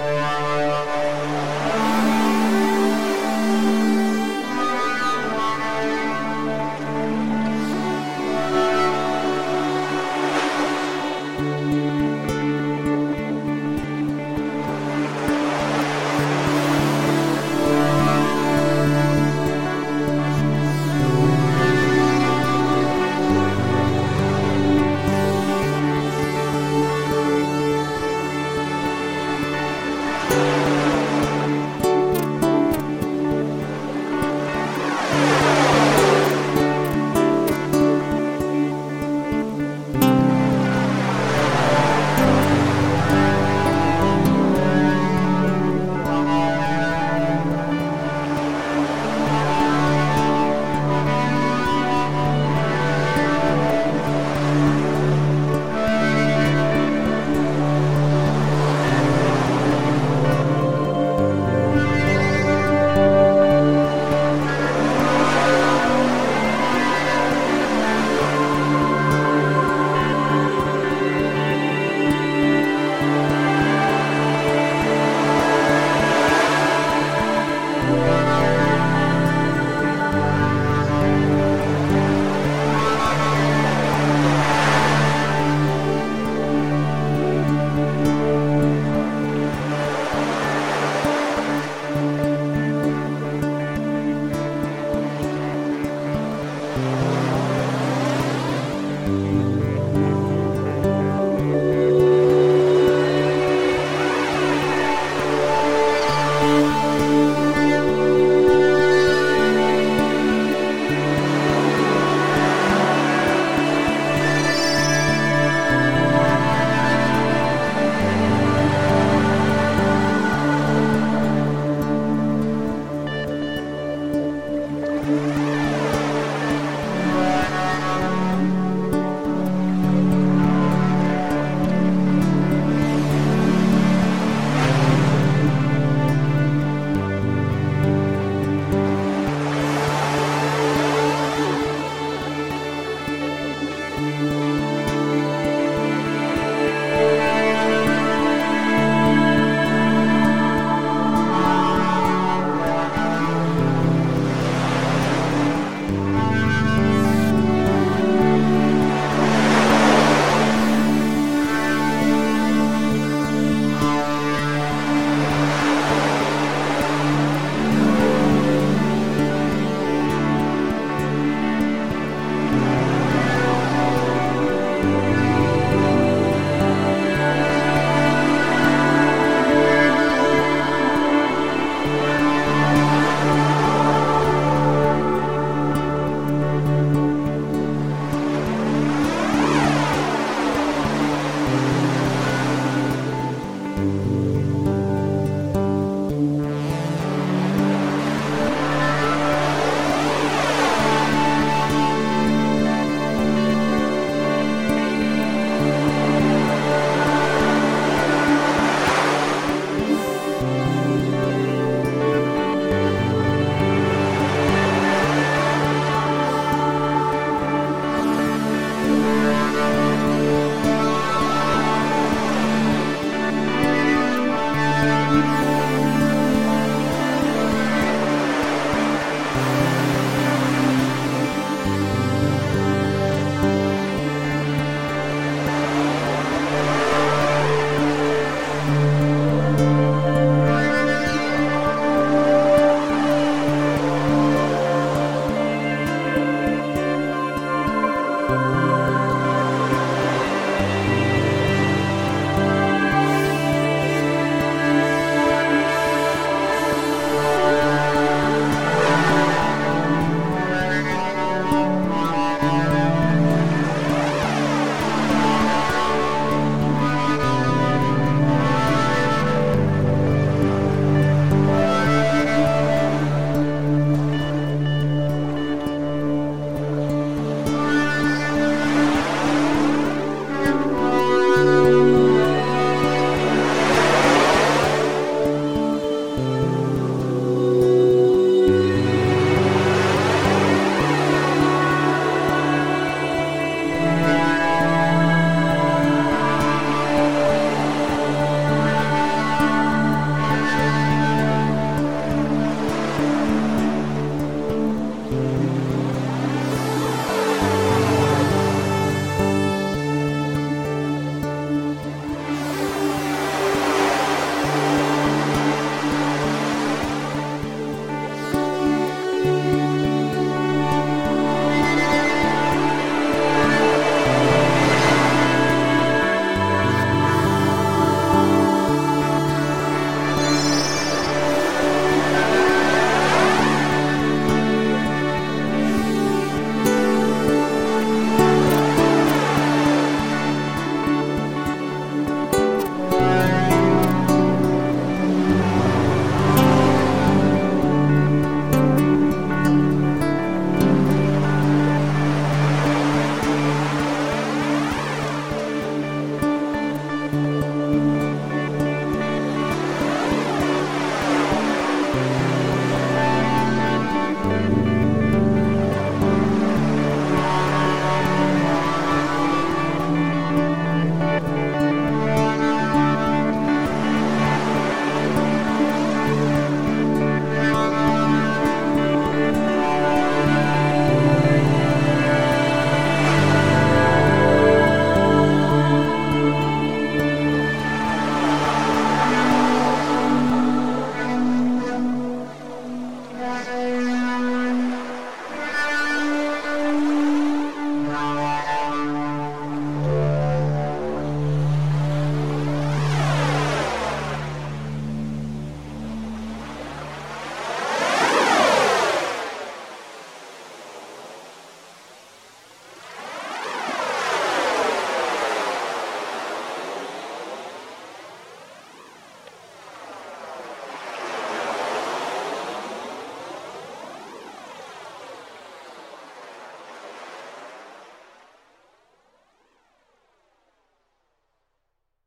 Música 0.00 1.19